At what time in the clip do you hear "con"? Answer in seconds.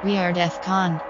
0.60-1.02